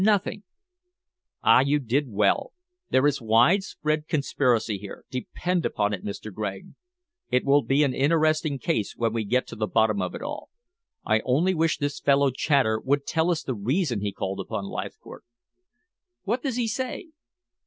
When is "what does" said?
16.23-16.55